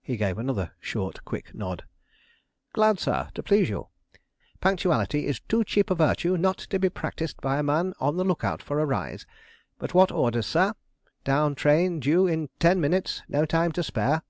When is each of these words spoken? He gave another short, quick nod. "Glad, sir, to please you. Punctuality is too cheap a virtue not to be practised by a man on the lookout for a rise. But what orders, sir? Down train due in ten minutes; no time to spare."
He 0.00 0.16
gave 0.16 0.38
another 0.38 0.76
short, 0.78 1.24
quick 1.24 1.52
nod. 1.52 1.82
"Glad, 2.74 3.00
sir, 3.00 3.28
to 3.34 3.42
please 3.42 3.68
you. 3.68 3.88
Punctuality 4.60 5.26
is 5.26 5.40
too 5.40 5.64
cheap 5.64 5.90
a 5.90 5.96
virtue 5.96 6.36
not 6.36 6.58
to 6.58 6.78
be 6.78 6.88
practised 6.88 7.40
by 7.40 7.58
a 7.58 7.62
man 7.64 7.92
on 7.98 8.16
the 8.16 8.22
lookout 8.24 8.62
for 8.62 8.78
a 8.78 8.86
rise. 8.86 9.26
But 9.80 9.94
what 9.94 10.12
orders, 10.12 10.46
sir? 10.46 10.74
Down 11.24 11.56
train 11.56 11.98
due 11.98 12.28
in 12.28 12.50
ten 12.60 12.80
minutes; 12.80 13.22
no 13.26 13.44
time 13.44 13.72
to 13.72 13.82
spare." 13.82 14.22